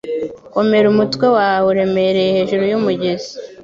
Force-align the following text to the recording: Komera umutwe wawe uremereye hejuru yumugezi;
Komera 0.53 0.85
umutwe 0.93 1.25
wawe 1.35 1.65
uremereye 1.71 2.29
hejuru 2.37 2.63
yumugezi; 2.71 3.31